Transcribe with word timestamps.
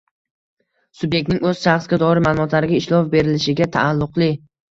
subyektning 1.01 1.43
o‘z 1.49 1.59
shaxsga 1.65 1.99
doir 2.03 2.21
ma’lumotlariga 2.27 2.79
ishlov 2.83 3.13
berilishiga 3.13 3.67
taalluqli 3.79 4.31